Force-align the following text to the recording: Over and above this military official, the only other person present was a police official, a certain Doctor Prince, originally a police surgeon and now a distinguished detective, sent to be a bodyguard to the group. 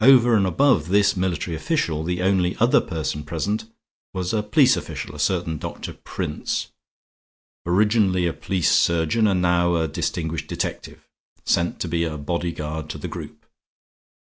Over 0.00 0.36
and 0.36 0.46
above 0.46 0.86
this 0.86 1.16
military 1.16 1.56
official, 1.56 2.04
the 2.04 2.22
only 2.22 2.56
other 2.58 2.80
person 2.80 3.24
present 3.24 3.64
was 4.14 4.32
a 4.32 4.44
police 4.44 4.76
official, 4.76 5.16
a 5.16 5.18
certain 5.18 5.58
Doctor 5.58 5.94
Prince, 5.94 6.68
originally 7.66 8.28
a 8.28 8.32
police 8.32 8.70
surgeon 8.70 9.26
and 9.26 9.42
now 9.42 9.74
a 9.74 9.88
distinguished 9.88 10.46
detective, 10.46 11.08
sent 11.44 11.80
to 11.80 11.88
be 11.88 12.04
a 12.04 12.16
bodyguard 12.16 12.88
to 12.90 12.98
the 12.98 13.08
group. 13.08 13.46